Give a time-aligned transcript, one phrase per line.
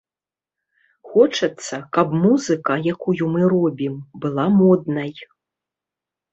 [1.11, 3.95] Хочацца, каб музыка, якую мы робім,
[4.27, 5.11] была моднай.